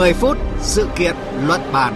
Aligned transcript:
10 0.00 0.12
phút 0.12 0.38
sự 0.60 0.88
kiện 0.98 1.16
luận 1.46 1.60
bàn. 1.72 1.94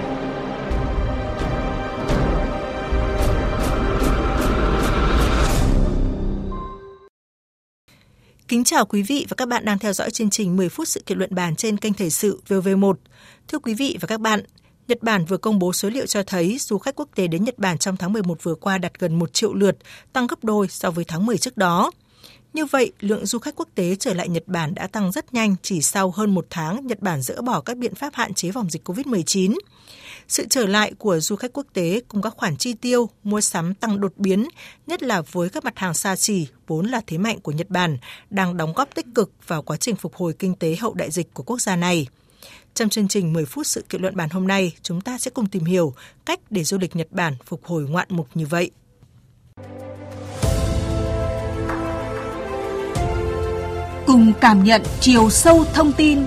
Kính 8.48 8.64
chào 8.64 8.86
quý 8.86 9.02
vị 9.02 9.26
và 9.28 9.34
các 9.36 9.48
bạn 9.48 9.64
đang 9.64 9.78
theo 9.78 9.92
dõi 9.92 10.10
chương 10.10 10.30
trình 10.30 10.56
10 10.56 10.68
phút 10.68 10.88
sự 10.88 11.02
kiện 11.06 11.18
luận 11.18 11.34
bàn 11.34 11.56
trên 11.56 11.76
kênh 11.76 11.94
Thời 11.94 12.10
sự 12.10 12.40
VV1. 12.48 12.94
Thưa 13.48 13.58
quý 13.58 13.74
vị 13.74 13.98
và 14.00 14.06
các 14.06 14.20
bạn, 14.20 14.40
Nhật 14.88 15.02
Bản 15.02 15.24
vừa 15.24 15.36
công 15.36 15.58
bố 15.58 15.72
số 15.72 15.88
liệu 15.88 16.06
cho 16.06 16.22
thấy 16.22 16.56
du 16.60 16.78
khách 16.78 16.96
quốc 16.96 17.08
tế 17.14 17.26
đến 17.26 17.44
Nhật 17.44 17.58
Bản 17.58 17.78
trong 17.78 17.96
tháng 17.96 18.12
11 18.12 18.42
vừa 18.42 18.54
qua 18.54 18.78
đạt 18.78 18.98
gần 18.98 19.18
1 19.18 19.32
triệu 19.32 19.54
lượt, 19.54 19.76
tăng 20.12 20.26
gấp 20.26 20.44
đôi 20.44 20.68
so 20.68 20.90
với 20.90 21.04
tháng 21.04 21.26
10 21.26 21.38
trước 21.38 21.56
đó. 21.56 21.90
Như 22.54 22.66
vậy, 22.66 22.92
lượng 23.00 23.26
du 23.26 23.38
khách 23.38 23.56
quốc 23.56 23.68
tế 23.74 23.96
trở 23.96 24.14
lại 24.14 24.28
Nhật 24.28 24.42
Bản 24.46 24.74
đã 24.74 24.86
tăng 24.86 25.12
rất 25.12 25.34
nhanh 25.34 25.56
chỉ 25.62 25.82
sau 25.82 26.10
hơn 26.10 26.34
một 26.34 26.46
tháng 26.50 26.86
Nhật 26.86 27.00
Bản 27.00 27.22
dỡ 27.22 27.42
bỏ 27.42 27.60
các 27.60 27.76
biện 27.76 27.94
pháp 27.94 28.14
hạn 28.14 28.34
chế 28.34 28.52
phòng 28.52 28.70
dịch 28.70 28.88
COVID-19. 28.88 29.58
Sự 30.28 30.46
trở 30.50 30.66
lại 30.66 30.92
của 30.98 31.20
du 31.20 31.36
khách 31.36 31.52
quốc 31.52 31.66
tế 31.72 32.00
cùng 32.08 32.22
các 32.22 32.34
khoản 32.36 32.56
chi 32.56 32.72
tiêu, 32.72 33.08
mua 33.22 33.40
sắm 33.40 33.74
tăng 33.74 34.00
đột 34.00 34.12
biến, 34.16 34.48
nhất 34.86 35.02
là 35.02 35.22
với 35.32 35.48
các 35.48 35.64
mặt 35.64 35.78
hàng 35.78 35.94
xa 35.94 36.16
xỉ, 36.16 36.46
vốn 36.66 36.86
là 36.86 37.00
thế 37.06 37.18
mạnh 37.18 37.40
của 37.40 37.52
Nhật 37.52 37.70
Bản, 37.70 37.98
đang 38.30 38.56
đóng 38.56 38.72
góp 38.72 38.94
tích 38.94 39.06
cực 39.14 39.30
vào 39.46 39.62
quá 39.62 39.76
trình 39.76 39.96
phục 39.96 40.14
hồi 40.14 40.32
kinh 40.38 40.54
tế 40.54 40.76
hậu 40.80 40.94
đại 40.94 41.10
dịch 41.10 41.34
của 41.34 41.42
quốc 41.42 41.60
gia 41.60 41.76
này. 41.76 42.06
Trong 42.74 42.88
chương 42.88 43.08
trình 43.08 43.32
10 43.32 43.44
phút 43.44 43.66
sự 43.66 43.84
kiện 43.88 44.02
luận 44.02 44.16
bàn 44.16 44.30
hôm 44.30 44.46
nay, 44.46 44.72
chúng 44.82 45.00
ta 45.00 45.18
sẽ 45.18 45.30
cùng 45.30 45.46
tìm 45.46 45.64
hiểu 45.64 45.94
cách 46.26 46.40
để 46.50 46.64
du 46.64 46.78
lịch 46.78 46.96
Nhật 46.96 47.08
Bản 47.10 47.34
phục 47.46 47.64
hồi 47.64 47.82
ngoạn 47.82 48.08
mục 48.10 48.28
như 48.34 48.46
vậy. 48.46 48.70
Cùng 54.14 54.32
cảm 54.40 54.64
nhận 54.64 54.82
chiều 55.00 55.30
sâu 55.30 55.64
thông 55.74 55.92
tin 55.92 56.18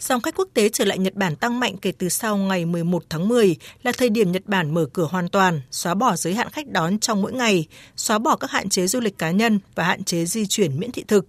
Dòng 0.00 0.20
khách 0.20 0.36
quốc 0.36 0.48
tế 0.54 0.68
trở 0.68 0.84
lại 0.84 0.98
Nhật 0.98 1.14
Bản 1.14 1.36
tăng 1.36 1.60
mạnh 1.60 1.76
kể 1.82 1.92
từ 1.98 2.08
sau 2.08 2.36
ngày 2.36 2.64
11 2.64 3.04
tháng 3.10 3.28
10 3.28 3.56
là 3.82 3.92
thời 3.92 4.08
điểm 4.08 4.32
Nhật 4.32 4.42
Bản 4.46 4.74
mở 4.74 4.86
cửa 4.92 5.08
hoàn 5.10 5.28
toàn, 5.28 5.60
xóa 5.70 5.94
bỏ 5.94 6.16
giới 6.16 6.34
hạn 6.34 6.50
khách 6.50 6.68
đón 6.68 6.98
trong 6.98 7.22
mỗi 7.22 7.32
ngày, 7.32 7.66
xóa 7.96 8.18
bỏ 8.18 8.36
các 8.36 8.50
hạn 8.50 8.68
chế 8.68 8.86
du 8.86 9.00
lịch 9.00 9.18
cá 9.18 9.30
nhân 9.30 9.60
và 9.74 9.84
hạn 9.84 10.04
chế 10.04 10.24
di 10.24 10.46
chuyển 10.46 10.78
miễn 10.78 10.92
thị 10.92 11.04
thực. 11.08 11.26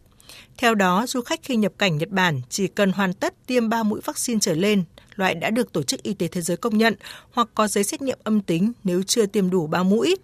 Theo 0.58 0.76
đó, 0.76 1.06
du 1.08 1.22
khách 1.22 1.40
khi 1.44 1.56
nhập 1.56 1.72
cảnh 1.78 1.98
Nhật 1.98 2.09
Bản 2.09 2.42
chỉ 2.50 2.68
cần 2.68 2.92
hoàn 2.92 3.14
tất 3.14 3.34
tiêm 3.48 3.70
3 3.70 3.84
mũi 3.84 4.02
vaccine 4.06 4.40
trở 4.40 4.53
lên, 4.53 4.84
loại 5.16 5.36
đã 5.36 5.50
được 5.50 5.74
Tổ 5.74 5.84
chức 5.84 6.03
Y 6.03 6.14
tế 6.14 6.28
Thế 6.28 6.42
giới 6.42 6.58
công 6.58 6.78
nhận, 6.78 6.96
hoặc 7.31 7.48
có 7.56 7.68
giấy 7.68 7.84
xét 7.84 8.02
nghiệm 8.02 8.20
âm 8.24 8.42
tính 8.42 8.72
nếu 8.84 9.03
chưa 9.03 9.26
tiêm 9.26 9.50
đủ 9.50 9.68
3 9.68 9.84
mũi. 9.84 10.16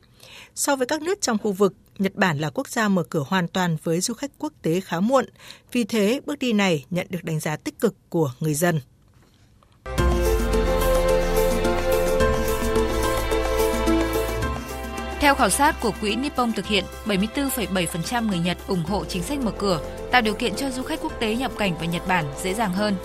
So 0.55 0.75
với 0.75 0.87
các 0.87 1.01
nước 1.01 1.21
trong 1.21 1.37
khu 1.37 1.51
vực, 1.51 1.73
Nhật 1.99 2.15
Bản 2.15 2.39
là 2.39 2.49
quốc 2.49 2.67
gia 2.67 2.87
mở 2.87 3.03
cửa 3.03 3.23
hoàn 3.27 3.47
toàn 3.47 3.77
với 3.83 4.01
du 4.01 4.13
khách 4.13 4.31
quốc 4.37 4.53
tế 4.61 4.81
khá 4.81 4.99
muộn. 4.99 5.25
Vì 5.71 5.83
thế, 5.83 6.19
bước 6.25 6.39
đi 6.39 6.53
này 6.53 6.85
nhận 6.89 7.07
được 7.09 7.23
đánh 7.23 7.39
giá 7.39 7.55
tích 7.55 7.79
cực 7.79 7.95
của 8.09 8.31
người 8.39 8.53
dân. 8.53 8.79
Theo 15.19 15.35
khảo 15.35 15.49
sát 15.49 15.75
của 15.81 15.91
Quỹ 16.01 16.15
Nippon 16.15 16.51
thực 16.53 16.65
hiện, 16.65 16.83
74,7% 17.05 18.27
người 18.27 18.39
Nhật 18.39 18.57
ủng 18.67 18.83
hộ 18.83 19.05
chính 19.05 19.23
sách 19.23 19.39
mở 19.39 19.51
cửa, 19.57 19.79
tạo 20.11 20.21
điều 20.21 20.33
kiện 20.33 20.55
cho 20.55 20.71
du 20.71 20.83
khách 20.83 20.99
quốc 21.01 21.13
tế 21.19 21.35
nhập 21.35 21.51
cảnh 21.57 21.75
vào 21.75 21.85
Nhật 21.85 22.07
Bản 22.07 22.25
dễ 22.43 22.53
dàng 22.53 22.73
hơn. 22.73 22.95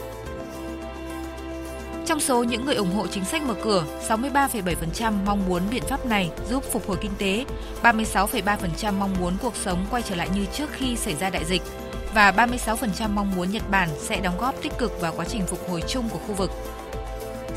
Trong 2.21 2.27
số 2.27 2.45
những 2.45 2.65
người 2.65 2.75
ủng 2.75 2.95
hộ 2.95 3.07
chính 3.07 3.25
sách 3.25 3.43
mở 3.43 3.55
cửa, 3.63 3.85
63,7% 4.09 5.13
mong 5.27 5.49
muốn 5.49 5.63
biện 5.71 5.83
pháp 5.89 6.07
này 6.07 6.31
giúp 6.49 6.65
phục 6.73 6.89
hồi 6.89 6.97
kinh 7.01 7.11
tế, 7.19 7.45
36,3% 7.83 8.93
mong 8.93 9.15
muốn 9.21 9.35
cuộc 9.43 9.57
sống 9.57 9.87
quay 9.91 10.03
trở 10.03 10.15
lại 10.15 10.29
như 10.35 10.47
trước 10.53 10.71
khi 10.73 10.97
xảy 10.97 11.15
ra 11.15 11.31
đại 11.31 11.45
dịch 11.45 11.63
và 12.15 12.31
36% 12.31 13.09
mong 13.15 13.37
muốn 13.37 13.51
Nhật 13.51 13.71
Bản 13.71 13.89
sẽ 13.99 14.21
đóng 14.21 14.39
góp 14.41 14.63
tích 14.63 14.73
cực 14.79 15.01
vào 15.01 15.13
quá 15.17 15.25
trình 15.29 15.43
phục 15.47 15.71
hồi 15.71 15.83
chung 15.89 16.09
của 16.09 16.19
khu 16.19 16.35
vực. 16.35 16.51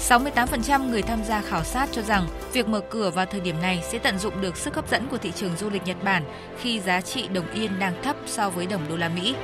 68% 0.09 0.89
người 0.89 1.01
tham 1.01 1.23
gia 1.23 1.41
khảo 1.41 1.63
sát 1.63 1.89
cho 1.91 2.01
rằng 2.01 2.27
việc 2.53 2.67
mở 2.67 2.81
cửa 2.89 3.09
vào 3.09 3.25
thời 3.25 3.41
điểm 3.41 3.61
này 3.61 3.83
sẽ 3.91 3.97
tận 3.97 4.19
dụng 4.19 4.41
được 4.41 4.57
sức 4.57 4.75
hấp 4.75 4.89
dẫn 4.89 5.07
của 5.11 5.17
thị 5.17 5.31
trường 5.35 5.57
du 5.57 5.69
lịch 5.69 5.85
Nhật 5.85 6.03
Bản 6.03 6.23
khi 6.61 6.79
giá 6.79 7.01
trị 7.01 7.27
đồng 7.27 7.51
yên 7.53 7.79
đang 7.79 8.03
thấp 8.03 8.15
so 8.25 8.49
với 8.49 8.65
đồng 8.65 8.81
đô 8.89 8.95
la 8.95 9.09
Mỹ. 9.09 9.35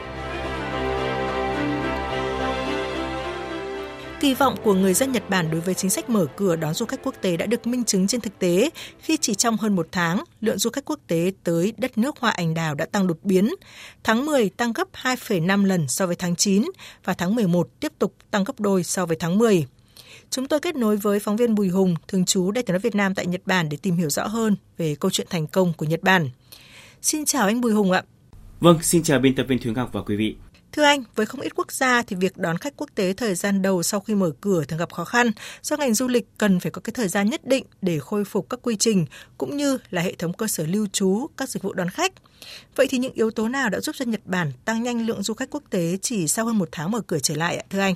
Kỳ 4.19 4.33
vọng 4.33 4.55
của 4.63 4.73
người 4.73 4.93
dân 4.93 5.11
Nhật 5.11 5.29
Bản 5.29 5.51
đối 5.51 5.61
với 5.61 5.73
chính 5.73 5.89
sách 5.89 6.09
mở 6.09 6.25
cửa 6.35 6.55
đón 6.55 6.73
du 6.73 6.85
khách 6.85 6.99
quốc 7.03 7.15
tế 7.21 7.37
đã 7.37 7.45
được 7.45 7.67
minh 7.67 7.83
chứng 7.83 8.07
trên 8.07 8.21
thực 8.21 8.39
tế 8.39 8.69
khi 8.99 9.17
chỉ 9.17 9.35
trong 9.35 9.57
hơn 9.57 9.75
một 9.75 9.87
tháng, 9.91 10.23
lượng 10.41 10.57
du 10.57 10.69
khách 10.69 10.85
quốc 10.85 10.99
tế 11.07 11.31
tới 11.43 11.73
đất 11.77 11.97
nước 11.97 12.15
hoa 12.19 12.31
anh 12.31 12.53
đào 12.53 12.75
đã 12.75 12.85
tăng 12.85 13.07
đột 13.07 13.17
biến. 13.23 13.49
Tháng 14.03 14.25
10 14.25 14.49
tăng 14.49 14.73
gấp 14.73 14.87
2,5 14.93 15.65
lần 15.65 15.87
so 15.87 16.07
với 16.07 16.15
tháng 16.15 16.35
9 16.35 16.63
và 17.03 17.13
tháng 17.13 17.35
11 17.35 17.69
tiếp 17.79 17.91
tục 17.99 18.15
tăng 18.31 18.43
gấp 18.43 18.59
đôi 18.59 18.83
so 18.83 19.05
với 19.05 19.17
tháng 19.19 19.37
10. 19.37 19.65
Chúng 20.29 20.47
tôi 20.47 20.59
kết 20.59 20.75
nối 20.75 20.97
với 20.97 21.19
phóng 21.19 21.35
viên 21.35 21.55
Bùi 21.55 21.69
Hùng, 21.69 21.95
thường 22.07 22.25
trú 22.25 22.51
Đại 22.51 22.63
tiếng 22.63 22.73
nói 22.73 22.79
Việt 22.79 22.95
Nam 22.95 23.15
tại 23.15 23.25
Nhật 23.25 23.41
Bản 23.45 23.69
để 23.69 23.77
tìm 23.81 23.95
hiểu 23.95 24.09
rõ 24.09 24.27
hơn 24.27 24.55
về 24.77 24.95
câu 24.95 25.11
chuyện 25.11 25.27
thành 25.29 25.47
công 25.47 25.73
của 25.73 25.85
Nhật 25.85 26.03
Bản. 26.03 26.29
Xin 27.01 27.25
chào 27.25 27.45
anh 27.45 27.61
Bùi 27.61 27.71
Hùng 27.71 27.91
ạ. 27.91 28.03
Vâng, 28.59 28.79
xin 28.81 29.03
chào 29.03 29.19
biên 29.19 29.35
tập 29.35 29.45
viên 29.49 29.59
Thúy 29.59 29.73
Ngọc 29.73 29.89
và 29.93 30.01
quý 30.01 30.15
vị. 30.15 30.35
Thưa 30.71 30.83
anh, 30.83 31.03
với 31.15 31.25
không 31.25 31.41
ít 31.41 31.55
quốc 31.55 31.71
gia 31.71 32.01
thì 32.01 32.15
việc 32.15 32.37
đón 32.37 32.57
khách 32.57 32.73
quốc 32.77 32.89
tế 32.95 33.13
thời 33.13 33.35
gian 33.35 33.61
đầu 33.61 33.83
sau 33.83 33.99
khi 33.99 34.15
mở 34.15 34.31
cửa 34.41 34.63
thường 34.63 34.79
gặp 34.79 34.93
khó 34.93 35.05
khăn 35.05 35.31
do 35.61 35.77
ngành 35.77 35.93
du 35.93 36.07
lịch 36.07 36.27
cần 36.37 36.59
phải 36.59 36.71
có 36.71 36.81
cái 36.81 36.93
thời 36.93 37.07
gian 37.07 37.29
nhất 37.29 37.45
định 37.45 37.65
để 37.81 37.99
khôi 37.99 38.25
phục 38.25 38.49
các 38.49 38.59
quy 38.63 38.75
trình 38.75 39.05
cũng 39.37 39.57
như 39.57 39.77
là 39.89 40.01
hệ 40.01 40.13
thống 40.13 40.33
cơ 40.33 40.47
sở 40.47 40.65
lưu 40.65 40.87
trú, 40.91 41.27
các 41.37 41.49
dịch 41.49 41.63
vụ 41.63 41.73
đón 41.73 41.89
khách. 41.89 42.13
Vậy 42.75 42.87
thì 42.89 42.97
những 42.97 43.13
yếu 43.13 43.31
tố 43.31 43.47
nào 43.47 43.69
đã 43.69 43.79
giúp 43.79 43.95
cho 43.99 44.05
Nhật 44.05 44.21
Bản 44.25 44.51
tăng 44.65 44.83
nhanh 44.83 45.05
lượng 45.05 45.23
du 45.23 45.33
khách 45.33 45.49
quốc 45.51 45.63
tế 45.69 45.97
chỉ 46.01 46.27
sau 46.27 46.45
hơn 46.45 46.57
một 46.57 46.69
tháng 46.71 46.91
mở 46.91 47.01
cửa 47.01 47.19
trở 47.19 47.35
lại 47.35 47.57
ạ, 47.57 47.63
thưa 47.69 47.79
anh? 47.79 47.95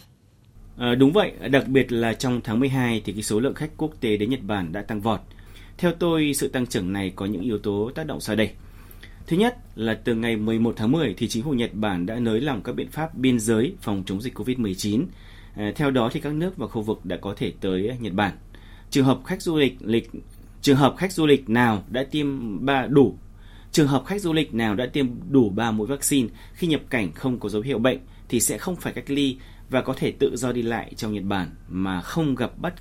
À, 0.77 0.95
đúng 0.95 1.13
vậy, 1.13 1.31
đặc 1.51 1.67
biệt 1.67 1.91
là 1.91 2.13
trong 2.13 2.41
tháng 2.43 2.59
12 2.59 3.01
thì 3.05 3.13
cái 3.13 3.23
số 3.23 3.39
lượng 3.39 3.53
khách 3.53 3.69
quốc 3.77 3.91
tế 4.01 4.17
đến 4.17 4.29
Nhật 4.29 4.43
Bản 4.43 4.71
đã 4.71 4.81
tăng 4.81 5.01
vọt. 5.01 5.19
Theo 5.77 5.91
tôi, 5.99 6.33
sự 6.35 6.47
tăng 6.47 6.67
trưởng 6.67 6.93
này 6.93 7.13
có 7.15 7.25
những 7.25 7.41
yếu 7.41 7.57
tố 7.57 7.91
tác 7.95 8.05
động 8.05 8.21
sau 8.21 8.35
đây. 8.35 8.51
Thứ 9.27 9.37
nhất 9.37 9.57
là 9.75 9.93
từ 9.93 10.15
ngày 10.15 10.35
11 10.35 10.73
tháng 10.77 10.91
10 10.91 11.13
thì 11.17 11.27
chính 11.27 11.43
phủ 11.43 11.51
Nhật 11.51 11.73
Bản 11.73 12.05
đã 12.05 12.19
nới 12.19 12.41
lỏng 12.41 12.61
các 12.63 12.75
biện 12.75 12.91
pháp 12.91 13.15
biên 13.15 13.39
giới 13.39 13.75
phòng 13.81 14.03
chống 14.05 14.21
dịch 14.21 14.39
COVID-19. 14.39 15.05
À, 15.55 15.71
theo 15.75 15.91
đó 15.91 16.09
thì 16.13 16.19
các 16.19 16.33
nước 16.33 16.57
và 16.57 16.67
khu 16.67 16.81
vực 16.81 17.05
đã 17.05 17.17
có 17.17 17.33
thể 17.37 17.53
tới 17.61 17.97
Nhật 17.99 18.13
Bản. 18.13 18.37
Trường 18.89 19.05
hợp 19.05 19.19
khách 19.25 19.41
du 19.41 19.57
lịch 19.57 19.77
lịch 19.81 20.11
trường 20.61 20.77
hợp 20.77 20.95
khách 20.97 21.13
du 21.13 21.25
lịch 21.25 21.49
nào 21.49 21.83
đã 21.89 22.03
tiêm 22.03 22.27
ba 22.65 22.87
đủ 22.87 23.17
trường 23.71 23.87
hợp 23.87 24.05
khách 24.05 24.21
du 24.21 24.33
lịch 24.33 24.53
nào 24.53 24.75
đã 24.75 24.85
tiêm 24.85 25.07
đủ 25.29 25.49
3 25.49 25.71
mũi 25.71 25.87
vaccine 25.87 26.29
khi 26.53 26.67
nhập 26.67 26.81
cảnh 26.89 27.11
không 27.11 27.39
có 27.39 27.49
dấu 27.49 27.61
hiệu 27.61 27.79
bệnh 27.79 27.99
thì 28.29 28.39
sẽ 28.39 28.57
không 28.57 28.75
phải 28.75 28.93
cách 28.93 29.09
ly 29.09 29.37
và 29.69 29.81
có 29.81 29.93
thể 29.97 30.11
tự 30.19 30.35
do 30.35 30.51
đi 30.51 30.61
lại 30.61 30.93
trong 30.95 31.13
Nhật 31.13 31.23
Bản 31.23 31.49
mà 31.67 32.01
không 32.01 32.35
gặp 32.35 32.51
bất 32.57 32.73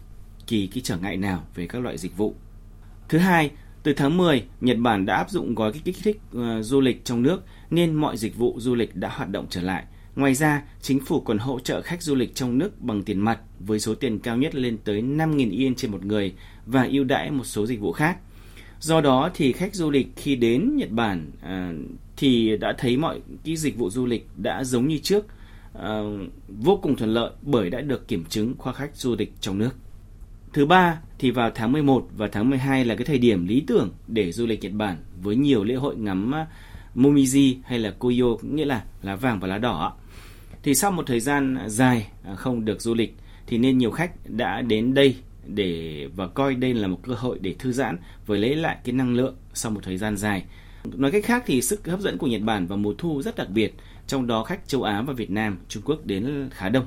kỳ 0.47 0.67
cái 0.67 0.81
trở 0.85 0.97
ngại 0.97 1.17
nào 1.17 1.45
về 1.55 1.67
các 1.67 1.83
loại 1.83 1.99
dịch 1.99 2.17
vụ. 2.17 2.35
Thứ 3.09 3.19
hai, 3.19 3.51
từ 3.83 3.93
tháng 3.93 4.17
10, 4.17 4.45
Nhật 4.61 4.77
Bản 4.79 5.07
đã 5.07 5.17
áp 5.17 5.31
dụng 5.31 5.55
gói 5.55 5.73
kích 5.73 5.97
thích 6.03 6.21
uh, 6.37 6.43
du 6.61 6.81
lịch 6.81 7.05
trong 7.05 7.23
nước 7.23 7.43
nên 7.71 7.95
mọi 7.95 8.17
dịch 8.17 8.37
vụ 8.37 8.55
du 8.59 8.75
lịch 8.75 8.97
đã 8.97 9.09
hoạt 9.09 9.29
động 9.31 9.47
trở 9.51 9.61
lại. 9.61 9.85
Ngoài 10.17 10.35
ra, 10.35 10.63
chính 10.81 11.01
phủ 11.01 11.21
còn 11.21 11.39
hỗ 11.39 11.61
trợ 11.61 11.83
khách 11.83 12.03
du 12.03 12.15
lịch 12.15 12.35
trong 12.35 12.59
nước 12.59 12.81
bằng 12.81 13.03
tiền 13.03 13.21
mặt 13.21 13.41
với 13.61 13.81
số 13.81 13.95
tiền 13.95 14.19
cao 14.19 14.37
nhất 14.37 14.55
lên 14.55 14.79
tới 14.85 15.03
5.000 15.03 15.51
yên 15.51 15.75
trên 15.75 15.91
một 15.91 16.05
người 16.05 16.35
và 16.67 16.89
ưu 16.91 17.05
đãi 17.05 17.31
một 17.31 17.45
số 17.45 17.67
dịch 17.67 17.81
vụ 17.81 17.93
khác. 17.93 18.19
Do 18.81 19.01
đó 19.01 19.31
thì 19.35 19.53
khách 19.53 19.75
du 19.75 19.91
lịch 19.91 20.09
khi 20.17 20.37
đến 20.37 20.77
Nhật 20.77 20.91
Bản 20.91 21.31
à, 21.43 21.73
thì 22.17 22.57
đã 22.57 22.75
thấy 22.79 22.97
mọi 22.97 23.21
cái 23.45 23.57
dịch 23.57 23.77
vụ 23.79 23.91
du 23.91 24.07
lịch 24.07 24.29
đã 24.37 24.65
giống 24.65 24.89
như 24.89 24.99
trước, 24.99 25.27
à, 25.75 26.01
vô 26.49 26.79
cùng 26.83 26.97
thuận 26.97 27.15
lợi 27.15 27.31
bởi 27.43 27.71
đã 27.71 27.81
được 27.81 28.09
kiểm 28.09 28.25
chứng 28.25 28.55
qua 28.55 28.73
khách 28.73 28.97
du 28.97 29.17
lịch 29.19 29.33
trong 29.41 29.59
nước. 29.59 29.71
Thứ 30.53 30.67
ba 30.67 31.01
thì 31.19 31.31
vào 31.31 31.51
tháng 31.55 31.73
11 31.73 32.09
và 32.17 32.29
tháng 32.29 32.51
12 32.51 32.85
là 32.85 32.95
cái 32.95 33.05
thời 33.05 33.19
điểm 33.19 33.47
lý 33.47 33.65
tưởng 33.67 33.93
để 34.07 34.33
du 34.33 34.47
lịch 34.47 34.63
Nhật 34.63 34.73
Bản 34.73 34.97
với 35.23 35.37
nhiều 35.37 35.65
lễ 35.65 35.75
hội 35.75 35.97
ngắm 35.97 36.35
à, 36.35 36.47
Momiji 36.95 37.57
hay 37.65 37.79
là 37.79 37.91
Koyo 37.91 38.37
nghĩa 38.43 38.65
là 38.65 38.85
lá 39.03 39.17
vàng 39.17 39.41
và 39.41 39.49
lá 39.49 39.59
đỏ. 39.59 39.97
Thì 40.63 40.75
sau 40.75 40.91
một 40.91 41.07
thời 41.07 41.21
gian 41.21 41.59
dài 41.67 42.09
à, 42.25 42.35
không 42.35 42.65
được 42.65 42.81
du 42.81 42.95
lịch 42.95 43.17
thì 43.47 43.59
nên 43.59 43.79
nhiều 43.79 43.91
khách 43.91 44.13
đã 44.27 44.63
đến 44.63 44.95
đây 44.95 45.17
để 45.47 46.09
và 46.17 46.27
coi 46.27 46.55
đây 46.55 46.75
là 46.75 46.89
một 46.89 46.99
cơ 47.03 47.15
hội 47.15 47.39
để 47.41 47.55
thư 47.59 47.73
giãn 47.73 47.97
với 48.27 48.39
lấy 48.39 48.57
lại 48.57 48.77
cái 48.85 48.93
năng 48.93 49.15
lượng 49.15 49.35
sau 49.55 49.73
một 49.73 49.81
thời 49.83 49.97
gian 49.97 50.17
dài. 50.17 50.45
Nói 50.85 51.11
cách 51.11 51.25
khác 51.25 51.43
thì 51.47 51.63
sức 51.63 51.87
hấp 51.87 52.01
dẫn 52.01 52.19
của 52.19 52.27
Nhật 52.27 52.43
Bản 52.43 52.67
vào 52.67 52.79
mùa 52.79 52.95
thu 52.99 53.23
rất 53.23 53.37
đặc 53.37 53.49
biệt, 53.51 53.75
trong 54.07 54.27
đó 54.27 54.45
khách 54.45 54.69
châu 54.69 54.83
Á 54.83 55.03
và 55.03 55.13
Việt 55.13 55.31
Nam, 55.31 55.59
Trung 55.69 55.83
Quốc 55.87 56.07
đến 56.07 56.49
khá 56.51 56.69
đông. 56.69 56.85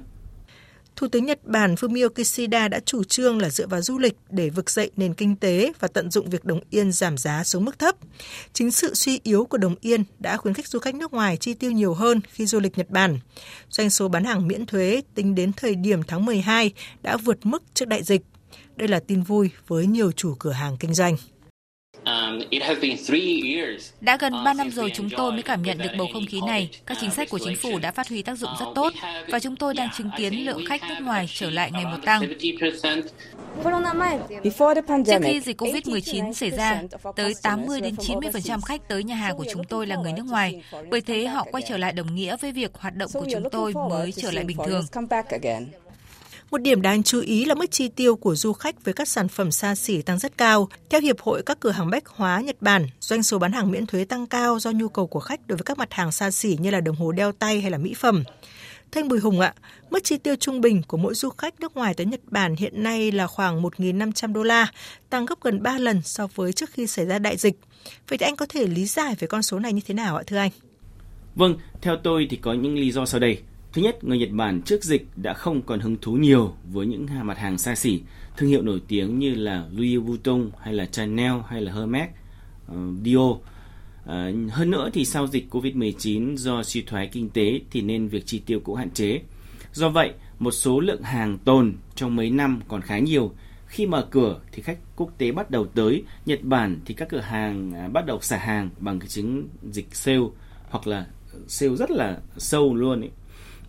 Thủ 0.96 1.08
tướng 1.08 1.26
Nhật 1.26 1.40
Bản 1.44 1.76
Fumio 1.76 2.10
Kishida 2.10 2.68
đã 2.68 2.80
chủ 2.80 3.04
trương 3.04 3.42
là 3.42 3.50
dựa 3.50 3.68
vào 3.68 3.82
du 3.82 3.98
lịch 3.98 4.18
để 4.30 4.50
vực 4.50 4.70
dậy 4.70 4.92
nền 4.96 5.14
kinh 5.14 5.36
tế 5.36 5.74
và 5.80 5.88
tận 5.88 6.12
dụng 6.12 6.30
việc 6.30 6.46
đồng 6.46 6.60
yên 6.70 6.92
giảm 6.92 7.18
giá 7.18 7.44
xuống 7.44 7.66
mức 7.66 7.80
thấp. 7.80 7.96
Chính 8.54 8.72
sự 8.72 8.94
suy 8.94 9.20
yếu 9.24 9.46
của 9.46 9.58
đồng 9.58 9.76
yên 9.82 10.04
đã 10.20 10.38
khuyến 10.38 10.54
khích 10.54 10.68
du 10.68 10.80
khách 10.80 10.96
nước 10.96 11.14
ngoài 11.14 11.38
chi 11.38 11.54
tiêu 11.54 11.72
nhiều 11.72 11.94
hơn 11.94 12.22
khi 12.30 12.46
du 12.46 12.60
lịch 12.60 12.78
Nhật 12.78 12.90
Bản. 12.90 13.20
Doanh 13.70 13.90
số 13.90 14.08
bán 14.08 14.24
hàng 14.24 14.48
miễn 14.48 14.66
thuế 14.66 15.02
tính 15.16 15.36
đến 15.36 15.54
thời 15.54 15.76
điểm 15.76 16.04
tháng 16.04 16.26
12 16.26 16.74
đã 17.02 17.18
vượt 17.18 17.46
mức 17.46 17.64
trước 17.74 17.88
đại 17.88 18.04
dịch. 18.04 18.22
Đây 18.76 18.88
là 18.88 19.00
tin 19.00 19.22
vui 19.22 19.50
với 19.68 19.88
nhiều 19.88 20.12
chủ 20.12 20.36
cửa 20.40 20.52
hàng 20.52 20.78
kinh 20.78 20.94
doanh. 20.94 21.18
À, 22.06 22.32
Đã 24.02 24.18
gần 24.18 24.34
3 24.46 24.54
năm 24.54 24.72
rồi 24.72 24.92
chúng 24.96 25.10
tôi 25.10 25.32
mới 25.32 25.42
cảm 25.42 25.62
nhận 25.62 25.78
được 25.78 25.90
bầu 25.98 26.08
không 26.14 26.26
khí 26.26 26.42
này. 26.48 26.70
Các 26.86 26.98
chính 27.02 27.12
sách 27.12 27.30
của 27.30 27.40
chính 27.40 27.56
phủ 27.56 27.80
đã 27.80 27.92
phát 27.92 28.10
huy 28.10 28.22
tác 28.22 28.38
dụng 28.38 28.50
rất 28.60 28.66
tốt 28.76 28.94
và 29.28 29.40
chúng 29.40 29.56
tôi 29.56 29.74
đang 29.74 29.90
chứng 29.98 30.10
kiến 30.18 30.46
lượng 30.46 30.66
khách 30.66 30.82
nước 30.90 30.96
ngoài 31.02 31.30
trở 31.34 31.50
lại 31.50 31.72
ngày 31.72 31.86
một 31.86 31.98
tăng. 32.06 32.22
Trước 35.06 35.22
khi 35.24 35.42
dịch 35.42 35.62
COVID-19 35.62 36.34
xảy 36.34 36.50
ra, 36.52 36.82
tới 37.16 37.34
80 37.44 37.82
đến 37.82 37.96
90% 37.96 38.62
khách 38.62 38.88
tới 38.88 39.04
nhà 39.04 39.16
hàng 39.16 39.38
của 39.38 39.46
chúng 39.52 39.64
tôi 39.64 39.88
là 39.88 39.96
người 39.96 40.14
nước 40.14 40.26
ngoài. 40.26 40.62
Bởi 40.90 41.02
thế 41.02 41.26
họ 41.26 41.46
quay 41.52 41.64
trở 41.68 41.78
lại 41.78 41.94
đồng 41.94 42.16
nghĩa 42.16 42.38
với 42.38 42.52
việc 42.52 42.72
hoạt 42.74 42.96
động 42.96 43.10
của 43.14 43.26
chúng 43.32 43.50
tôi 43.52 43.74
mới 43.90 44.12
trở 44.12 44.32
lại 44.32 44.44
bình 44.44 44.58
thường. 44.66 44.86
Một 46.52 46.62
điểm 46.62 46.82
đáng 46.82 47.04
chú 47.04 47.22
ý 47.22 47.46
là 47.46 47.56
mức 47.56 47.72
chi 47.72 47.88
tiêu 47.88 48.16
của 48.16 48.36
du 48.36 48.54
khách 48.54 48.86
với 48.86 48.94
các 48.94 49.08
sản 49.08 49.28
phẩm 49.28 49.52
xa 49.52 49.76
xỉ 49.76 50.02
tăng 50.02 50.20
rất 50.20 50.38
cao. 50.38 50.70
Theo 50.90 51.02
Hiệp 51.02 51.20
hội 51.20 51.44
các 51.46 51.60
cửa 51.60 51.72
hàng 51.72 51.90
bách 51.90 52.08
hóa 52.08 52.42
Nhật 52.42 52.56
Bản, 52.62 52.88
doanh 53.00 53.24
số 53.24 53.40
bán 53.40 53.52
hàng 53.52 53.72
miễn 53.72 53.86
thuế 53.86 54.06
tăng 54.06 54.28
cao 54.28 54.60
do 54.60 54.72
nhu 54.72 54.90
cầu 54.90 55.08
của 55.08 55.20
khách 55.20 55.48
đối 55.48 55.58
với 55.58 55.64
các 55.64 55.78
mặt 55.78 55.94
hàng 55.94 56.12
xa 56.12 56.32
xỉ 56.32 56.58
như 56.62 56.72
là 56.72 56.82
đồng 56.82 56.96
hồ 56.96 57.12
đeo 57.12 57.32
tay 57.32 57.62
hay 57.62 57.72
là 57.72 57.78
mỹ 57.78 57.94
phẩm. 57.94 58.24
Thanh 58.92 59.08
Bùi 59.08 59.20
Hùng 59.20 59.40
ạ, 59.40 59.54
mức 59.90 60.04
chi 60.04 60.18
tiêu 60.18 60.36
trung 60.36 60.62
bình 60.62 60.82
của 60.88 60.98
mỗi 60.98 61.14
du 61.14 61.30
khách 61.30 61.60
nước 61.60 61.76
ngoài 61.76 61.94
tới 61.94 62.06
Nhật 62.06 62.22
Bản 62.28 62.56
hiện 62.56 62.84
nay 62.84 63.12
là 63.12 63.28
khoảng 63.28 63.62
1.500 63.62 64.34
đô 64.34 64.44
la, 64.44 64.72
tăng 65.10 65.26
gấp 65.26 65.42
gần 65.42 65.64
3 65.64 65.78
lần 65.78 66.02
so 66.02 66.28
với 66.36 66.54
trước 66.54 66.70
khi 66.70 66.88
xảy 66.88 67.06
ra 67.06 67.20
đại 67.20 67.38
dịch. 67.38 67.56
Vậy 68.10 68.18
thì 68.18 68.24
anh 68.24 68.36
có 68.36 68.46
thể 68.50 68.68
lý 68.68 68.86
giải 68.86 69.16
về 69.20 69.28
con 69.28 69.44
số 69.44 69.60
này 69.60 69.74
như 69.74 69.82
thế 69.86 69.94
nào 69.94 70.18
ạ 70.18 70.24
thưa 70.28 70.38
anh? 70.38 70.52
Vâng, 71.36 71.56
theo 71.82 71.98
tôi 72.04 72.28
thì 72.30 72.38
có 72.38 72.54
những 72.54 72.76
lý 72.76 72.92
do 72.92 73.06
sau 73.06 73.20
đây. 73.20 73.38
Thứ 73.76 73.82
nhất, 73.82 74.04
người 74.04 74.18
Nhật 74.18 74.30
Bản 74.32 74.62
trước 74.62 74.84
dịch 74.84 75.08
đã 75.16 75.34
không 75.34 75.62
còn 75.62 75.80
hứng 75.80 75.98
thú 76.02 76.14
nhiều 76.14 76.54
với 76.72 76.86
những 76.86 77.08
mặt 77.24 77.38
hàng 77.38 77.58
xa 77.58 77.76
xỉ, 77.76 78.02
thương 78.38 78.50
hiệu 78.50 78.62
nổi 78.62 78.82
tiếng 78.88 79.20
như 79.20 79.36
là 79.36 79.66
Louis 79.72 80.00
Vuitton 80.04 80.52
hay 80.62 80.74
là 80.74 80.86
Chanel 80.86 81.34
hay 81.48 81.62
là 81.62 81.74
Hermes, 81.74 82.10
uh, 82.10 82.16
ờ, 82.68 82.76
Dior. 83.04 83.38
À, 84.06 84.32
hơn 84.52 84.72
nữa 84.72 84.90
thì 84.94 85.06
sau 85.06 85.28
dịch 85.28 85.48
Covid-19 85.52 86.36
do 86.36 86.64
suy 86.64 86.82
thoái 86.82 87.08
kinh 87.08 87.30
tế 87.30 87.60
thì 87.72 87.82
nên 87.82 88.08
việc 88.08 88.26
chi 88.26 88.42
tiêu 88.46 88.60
cũng 88.60 88.76
hạn 88.76 88.90
chế. 88.90 89.22
Do 89.74 89.90
vậy, 89.90 90.14
một 90.40 90.52
số 90.52 90.80
lượng 90.80 91.02
hàng 91.02 91.38
tồn 91.38 91.74
trong 91.96 92.16
mấy 92.16 92.30
năm 92.30 92.62
còn 92.68 92.82
khá 92.82 93.00
nhiều. 93.00 93.32
Khi 93.68 93.86
mở 93.86 94.08
cửa 94.12 94.42
thì 94.52 94.62
khách 94.62 94.78
quốc 94.96 95.12
tế 95.18 95.32
bắt 95.32 95.52
đầu 95.52 95.66
tới, 95.66 96.04
Nhật 96.26 96.44
Bản 96.44 96.80
thì 96.86 96.94
các 96.94 97.10
cửa 97.10 97.22
hàng 97.22 97.72
à, 97.74 97.88
bắt 97.88 98.06
đầu 98.06 98.20
xả 98.22 98.38
hàng 98.38 98.70
bằng 98.80 99.00
cái 99.00 99.10
chứng 99.10 99.48
dịch 99.72 99.96
sale 99.96 100.26
hoặc 100.70 100.88
là 100.88 101.06
sale 101.48 101.76
rất 101.76 101.92
là 101.92 102.18
sâu 102.38 102.76
luôn 102.76 103.02
ấy 103.02 103.12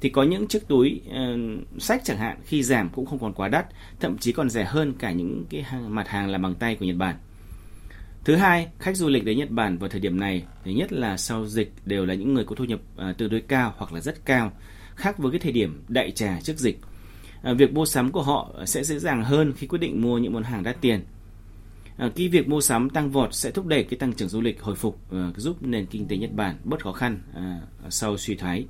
thì 0.01 0.09
có 0.09 0.23
những 0.23 0.47
chiếc 0.47 0.69
túi 0.69 1.01
uh, 1.09 1.83
sách 1.83 2.03
chẳng 2.05 2.19
hạn 2.19 2.39
khi 2.45 2.63
giảm 2.63 2.89
cũng 2.89 3.07
không 3.07 3.19
còn 3.19 3.33
quá 3.33 3.49
đắt, 3.49 3.67
thậm 4.01 4.19
chí 4.19 4.33
còn 4.33 4.51
rẻ 4.51 4.65
hơn 4.65 4.95
cả 4.99 5.11
những 5.11 5.45
cái 5.51 5.63
hàng, 5.63 5.95
mặt 5.95 6.09
hàng 6.09 6.29
làm 6.29 6.43
bằng 6.43 6.55
tay 6.55 6.75
của 6.75 6.85
Nhật 6.85 6.97
Bản. 6.97 7.17
Thứ 8.25 8.37
hai, 8.37 8.69
khách 8.79 8.97
du 8.97 9.09
lịch 9.09 9.25
đến 9.25 9.39
Nhật 9.39 9.51
Bản 9.51 9.79
vào 9.79 9.89
thời 9.89 10.01
điểm 10.01 10.21
này, 10.21 10.45
thứ 10.65 10.71
nhất 10.71 10.93
là 10.93 11.17
sau 11.17 11.47
dịch 11.47 11.73
đều 11.85 12.07
là 12.07 12.15
những 12.15 12.35
người 12.35 12.45
có 12.45 12.55
thu 12.55 12.65
nhập 12.65 12.81
uh, 13.11 13.19
tương 13.19 13.31
đối 13.31 13.41
cao 13.41 13.75
hoặc 13.77 13.93
là 13.93 14.01
rất 14.01 14.25
cao, 14.25 14.53
khác 14.95 15.19
với 15.19 15.31
cái 15.31 15.41
thời 15.41 15.53
điểm 15.53 15.83
đại 15.89 16.11
trà 16.11 16.41
trước 16.41 16.59
dịch. 16.59 16.79
Uh, 17.51 17.59
việc 17.59 17.73
mua 17.73 17.87
sắm 17.87 18.13
của 18.13 18.23
họ 18.23 18.55
sẽ 18.67 18.85
dễ 18.85 18.99
dàng 18.99 19.25
hơn 19.25 19.53
khi 19.57 19.67
quyết 19.67 19.79
định 19.79 20.03
mua 20.03 20.19
những 20.19 20.33
món 20.33 20.43
hàng 20.43 20.63
đắt 20.63 20.81
tiền. 20.81 21.01
khi 21.99 22.11
cái 22.17 22.29
việc 22.29 22.49
mua 22.49 22.61
sắm 22.61 22.91
tăng 22.91 23.11
vọt 23.11 23.35
sẽ 23.35 23.51
thúc 23.51 23.67
đẩy 23.67 23.85
cái 23.85 23.99
tăng 23.99 24.13
trưởng 24.13 24.29
du 24.29 24.41
lịch 24.41 24.63
hồi 24.63 24.75
phục, 24.75 25.01
uh, 25.29 25.37
giúp 25.37 25.63
nền 25.63 25.87
kinh 25.87 26.09
tế 26.09 26.17
Nhật 26.17 26.33
Bản 26.33 26.57
bớt 26.65 26.83
khó 26.83 26.93
khăn 26.93 27.19
uh, 27.31 27.93
sau 27.93 28.17
suy 28.17 28.35
thoái. 28.35 28.67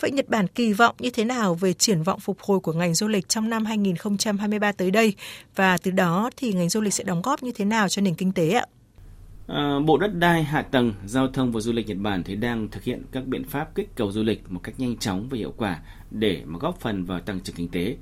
Vậy 0.00 0.10
Nhật 0.10 0.28
Bản 0.28 0.46
kỳ 0.46 0.72
vọng 0.72 0.94
như 0.98 1.10
thế 1.10 1.24
nào 1.24 1.54
về 1.54 1.72
triển 1.72 2.02
vọng 2.02 2.20
phục 2.20 2.40
hồi 2.40 2.60
của 2.60 2.72
ngành 2.72 2.94
du 2.94 3.08
lịch 3.08 3.28
trong 3.28 3.50
năm 3.50 3.64
2023 3.64 4.72
tới 4.72 4.90
đây 4.90 5.14
và 5.54 5.78
từ 5.78 5.90
đó 5.90 6.30
thì 6.36 6.52
ngành 6.52 6.68
du 6.68 6.80
lịch 6.80 6.94
sẽ 6.94 7.04
đóng 7.04 7.22
góp 7.22 7.42
như 7.42 7.52
thế 7.54 7.64
nào 7.64 7.88
cho 7.88 8.02
nền 8.02 8.14
kinh 8.14 8.32
tế 8.32 8.50
ạ? 8.50 8.66
À, 9.46 9.78
Bộ 9.86 9.98
Đất 9.98 10.14
đai, 10.18 10.44
Hạ 10.44 10.62
tầng, 10.62 10.94
Giao 11.06 11.28
thông 11.28 11.52
và 11.52 11.60
Du 11.60 11.72
lịch 11.72 11.86
Nhật 11.86 11.98
Bản 11.98 12.22
thì 12.22 12.36
đang 12.36 12.68
thực 12.68 12.84
hiện 12.84 13.02
các 13.12 13.26
biện 13.26 13.44
pháp 13.44 13.74
kích 13.74 13.88
cầu 13.94 14.12
du 14.12 14.22
lịch 14.22 14.42
một 14.48 14.60
cách 14.62 14.74
nhanh 14.80 14.96
chóng 14.96 15.28
và 15.28 15.36
hiệu 15.38 15.52
quả 15.56 15.80
để 16.10 16.42
mà 16.44 16.58
góp 16.58 16.80
phần 16.80 17.04
vào 17.04 17.20
tăng 17.20 17.40
trưởng 17.40 17.56
kinh 17.56 17.68
tế. 17.68 17.96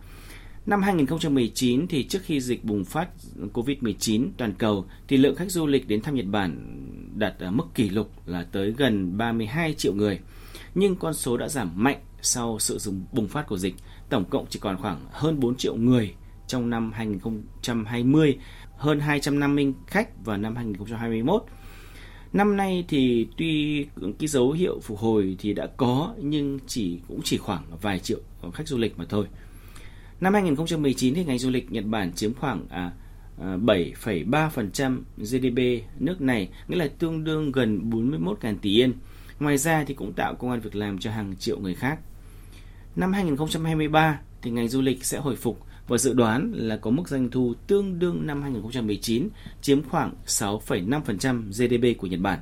Năm 0.67 0.83
2019 0.83 1.87
thì 1.89 2.05
trước 2.05 2.19
khi 2.23 2.41
dịch 2.41 2.65
bùng 2.65 2.85
phát 2.85 3.09
COVID-19 3.53 4.29
toàn 4.37 4.53
cầu 4.59 4.87
thì 5.09 5.17
lượng 5.17 5.35
khách 5.35 5.51
du 5.51 5.67
lịch 5.67 5.89
đến 5.89 6.03
thăm 6.03 6.15
Nhật 6.15 6.27
Bản 6.27 6.81
đạt 7.15 7.39
ở 7.39 7.51
mức 7.51 7.65
kỷ 7.75 7.91
lục 7.91 8.11
là 8.27 8.47
tới 8.53 8.75
gần 8.77 9.19
32 9.19 9.75
triệu 9.75 9.95
người 9.95 10.21
nhưng 10.75 10.97
con 10.97 11.15
số 11.15 11.37
đã 11.37 11.49
giảm 11.49 11.71
mạnh 11.75 12.01
sau 12.23 12.59
sự 12.59 12.79
dùng 12.79 13.05
bùng 13.13 13.29
phát 13.29 13.47
của 13.47 13.59
dịch. 13.59 13.75
Tổng 14.09 14.25
cộng 14.25 14.47
chỉ 14.51 14.59
còn 14.59 14.77
khoảng 14.77 15.07
hơn 15.11 15.41
4 15.41 15.57
triệu 15.57 15.77
người 15.77 16.15
trong 16.47 16.71
năm 16.71 16.93
2020, 16.93 18.39
hơn 18.77 19.01
250 19.01 19.73
khách 19.87 20.25
vào 20.25 20.37
năm 20.37 20.57
2021. 20.57 21.45
Năm 22.33 22.57
nay 22.57 22.85
thì 22.89 23.27
tuy 23.37 23.85
cái 24.19 24.29
dấu 24.29 24.53
hiệu 24.53 24.81
phục 24.83 24.99
hồi 24.99 25.37
thì 25.39 25.53
đã 25.53 25.67
có 25.77 26.15
nhưng 26.23 26.59
chỉ 26.67 27.01
cũng 27.09 27.21
chỉ 27.25 27.37
khoảng 27.39 27.63
vài 27.83 27.99
triệu 27.99 28.19
khách 28.53 28.69
du 28.69 28.79
lịch 28.79 28.99
mà 28.99 29.05
thôi. 29.09 29.27
Năm 30.21 30.33
2019 30.33 31.15
thì 31.15 31.25
ngành 31.25 31.39
du 31.39 31.51
lịch 31.51 31.73
Nhật 31.73 31.85
Bản 31.85 32.13
chiếm 32.13 32.35
khoảng 32.35 32.67
à, 32.69 32.93
à 33.41 33.57
7,3% 33.57 34.99
GDP 35.17 35.85
nước 35.99 36.21
này, 36.21 36.49
nghĩa 36.69 36.77
là 36.77 36.89
tương 36.99 37.25
đương 37.25 37.53
gần 37.53 37.91
41.000 37.91 38.57
tỷ 38.63 38.81
yên. 38.81 38.93
Ngoài 39.41 39.59
ra 39.59 39.85
thì 39.85 39.95
cũng 39.95 40.13
tạo 40.13 40.35
công 40.35 40.51
an 40.51 40.61
việc 40.61 40.75
làm 40.75 40.99
cho 40.99 41.11
hàng 41.11 41.37
triệu 41.37 41.59
người 41.59 41.75
khác. 41.75 41.99
Năm 42.97 43.13
2023 43.13 44.21
thì 44.43 44.51
ngành 44.51 44.69
du 44.69 44.81
lịch 44.81 45.05
sẽ 45.05 45.19
hồi 45.19 45.37
phục 45.37 45.61
và 45.89 45.99
dự 45.99 46.13
đoán 46.13 46.53
là 46.53 46.77
có 46.77 46.91
mức 46.91 47.09
doanh 47.09 47.31
thu 47.31 47.55
tương 47.67 47.99
đương 47.99 48.27
năm 48.27 48.43
2019, 48.43 49.29
chiếm 49.63 49.83
khoảng 49.83 50.15
6,5% 50.27 51.43
GDP 51.49 52.01
của 52.01 52.07
Nhật 52.07 52.21
Bản. 52.21 52.39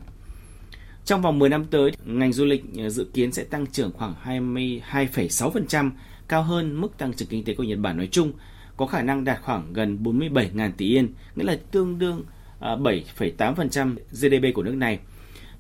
Trong 1.04 1.22
vòng 1.22 1.38
10 1.38 1.48
năm 1.48 1.64
tới, 1.64 1.90
ngành 2.04 2.32
du 2.32 2.44
lịch 2.44 2.64
ờ, 2.78 2.88
dự 2.88 3.06
kiến 3.14 3.32
sẽ 3.32 3.44
tăng 3.44 3.66
trưởng 3.66 3.92
khoảng 3.92 4.14
22,6%, 4.24 5.90
cao 6.28 6.42
hơn 6.42 6.80
mức 6.80 6.98
tăng 6.98 7.12
trưởng 7.12 7.28
kinh 7.28 7.44
tế 7.44 7.54
của 7.54 7.62
Nhật 7.62 7.78
Bản 7.78 7.96
nói 7.96 8.08
chung, 8.12 8.32
có 8.76 8.86
khả 8.86 9.02
năng 9.02 9.24
đạt 9.24 9.42
khoảng 9.42 9.72
gần 9.72 9.98
47.000 10.02 10.72
tỷ 10.76 10.88
yên, 10.88 11.14
nghĩa 11.36 11.44
là 11.44 11.58
tương 11.70 11.98
đương 11.98 12.24
ờ, 12.58 12.76
7,8% 12.76 13.96
GDP 14.12 14.54
của 14.54 14.62
nước 14.62 14.74
này– 14.74 14.98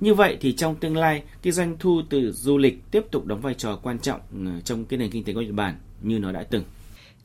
như 0.02 0.14
vậy 0.14 0.38
thì 0.40 0.52
trong 0.52 0.76
tương 0.76 0.96
lai, 0.96 1.22
cái 1.42 1.52
doanh 1.52 1.76
thu 1.78 2.02
từ 2.10 2.32
du 2.32 2.58
lịch 2.58 2.90
tiếp 2.90 3.02
tục 3.10 3.26
đóng 3.26 3.40
vai 3.40 3.54
trò 3.54 3.78
quan 3.82 3.98
trọng 3.98 4.20
ừ, 4.32 4.60
trong 4.64 4.84
cái 4.84 4.98
nền 4.98 5.10
kinh 5.10 5.24
tế 5.24 5.32
của 5.32 5.40
Nhật 5.40 5.54
Bản 5.54 5.74
như 6.02 6.18
nó 6.18 6.32
đã 6.32 6.44
từng. 6.50 6.64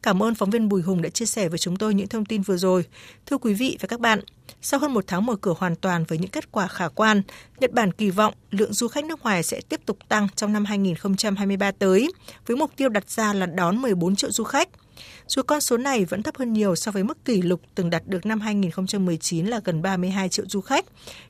Cảm 0.03 0.23
ơn 0.23 0.35
phóng 0.35 0.49
viên 0.49 0.69
Bùi 0.69 0.81
Hùng 0.81 1.01
đã 1.01 1.09
chia 1.09 1.25
sẻ 1.25 1.49
với 1.49 1.59
chúng 1.59 1.75
tôi 1.75 1.93
những 1.93 2.07
thông 2.07 2.25
tin 2.25 2.41
vừa 2.41 2.57
rồi. 2.57 2.83
Thưa 3.25 3.37
quý 3.37 3.53
vị 3.53 3.77
và 3.81 3.87
các 3.87 3.99
bạn, 3.99 4.19
sau 4.61 4.79
hơn 4.79 4.93
một 4.93 5.03
tháng 5.07 5.25
mở 5.25 5.35
cửa 5.35 5.53
hoàn 5.57 5.75
toàn 5.75 6.03
với 6.03 6.17
những 6.17 6.29
kết 6.29 6.51
quả 6.51 6.67
khả 6.67 6.87
quan, 6.87 7.21
Nhật 7.59 7.71
Bản 7.71 7.91
kỳ 7.91 8.09
vọng 8.09 8.33
lượng 8.51 8.73
du 8.73 8.87
khách 8.87 9.05
nước 9.05 9.23
ngoài 9.23 9.43
sẽ 9.43 9.61
tiếp 9.69 9.79
tục 9.85 9.97
tăng 10.07 10.27
trong 10.35 10.53
năm 10.53 10.65
2023 10.65 11.71
tới, 11.71 12.11
với 12.47 12.57
mục 12.57 12.71
tiêu 12.75 12.89
đặt 12.89 13.09
ra 13.09 13.33
là 13.33 13.45
đón 13.45 13.81
14 13.81 14.15
triệu 14.15 14.31
du 14.31 14.43
khách. 14.43 14.69
Dù 15.27 15.41
con 15.41 15.61
số 15.61 15.77
này 15.77 16.05
vẫn 16.05 16.23
thấp 16.23 16.37
hơn 16.37 16.53
nhiều 16.53 16.75
so 16.75 16.91
với 16.91 17.03
mức 17.03 17.25
kỷ 17.25 17.41
lục 17.41 17.61
từng 17.75 17.89
đạt 17.89 18.07
được 18.07 18.25
năm 18.25 18.39
2019 18.39 19.45
là 19.45 19.61
gần 19.63 19.81
32 19.81 20.29
triệu 20.29 20.45
du 20.49 20.61
khách, 20.61 20.85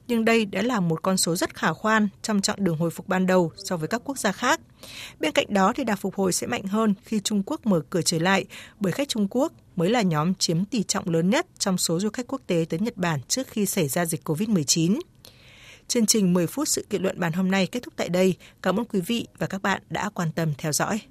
nhưng 0.07 0.25
đây 0.25 0.45
đã 0.45 0.61
là 0.61 0.79
một 0.79 1.01
con 1.01 1.17
số 1.17 1.35
rất 1.35 1.55
khả 1.55 1.73
quan 1.81 2.07
trong 2.21 2.41
chặng 2.41 2.63
đường 2.63 2.77
hồi 2.77 2.89
phục 2.89 3.07
ban 3.07 3.27
đầu 3.27 3.51
so 3.57 3.77
với 3.77 3.87
các 3.87 4.01
quốc 4.05 4.19
gia 4.19 4.31
khác. 4.31 4.59
Bên 5.19 5.31
cạnh 5.31 5.45
đó 5.49 5.73
thì 5.75 5.83
đà 5.83 5.95
phục 5.95 6.15
hồi 6.15 6.33
sẽ 6.33 6.47
mạnh 6.47 6.63
hơn 6.63 6.93
khi 7.03 7.19
Trung 7.19 7.43
Quốc 7.45 7.65
mở 7.65 7.81
cửa 7.89 8.01
trở 8.01 8.19
lại, 8.19 8.45
bởi 8.79 8.91
khách 8.91 9.09
Trung 9.09 9.27
Quốc 9.29 9.53
mới 9.75 9.89
là 9.89 10.01
nhóm 10.01 10.33
chiếm 10.35 10.65
tỷ 10.65 10.83
trọng 10.83 11.09
lớn 11.09 11.29
nhất 11.29 11.47
trong 11.59 11.77
số 11.77 11.99
du 11.99 12.09
khách 12.09 12.27
quốc 12.27 12.41
tế 12.47 12.65
tới 12.69 12.79
Nhật 12.79 12.97
Bản 12.97 13.19
trước 13.27 13.47
khi 13.47 13.65
xảy 13.65 13.87
ra 13.87 14.05
dịch 14.05 14.29
COVID-19. 14.29 14.99
Chương 15.87 16.05
trình 16.05 16.33
10 16.33 16.47
phút 16.47 16.67
sự 16.67 16.85
kiện 16.89 17.03
luận 17.03 17.19
bàn 17.19 17.33
hôm 17.33 17.51
nay 17.51 17.67
kết 17.67 17.83
thúc 17.83 17.93
tại 17.97 18.09
đây. 18.09 18.35
Cảm 18.61 18.79
ơn 18.79 18.85
quý 18.85 19.01
vị 19.01 19.27
và 19.37 19.47
các 19.47 19.61
bạn 19.61 19.81
đã 19.89 20.09
quan 20.09 20.31
tâm 20.31 20.53
theo 20.57 20.71
dõi. 20.71 21.01